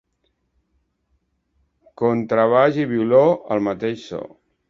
Contrabaix 2.03 2.81
i 2.85 2.87
violó, 2.95 3.23
el 3.57 3.65
mateix 3.69 4.09
so. 4.13 4.27